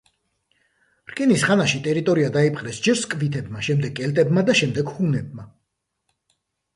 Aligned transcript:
რკინის 1.09 1.41
ხანაში, 1.49 1.81
ტერიტორია 1.87 2.31
დაიპყრეს 2.37 2.79
ჯერ 2.87 2.97
სკვითებმა, 3.01 3.61
შემდეგ 3.67 3.93
კელტებმა 3.99 4.45
და 4.49 4.57
შემდეგ 4.61 4.89
ჰუნებმა. 4.95 5.47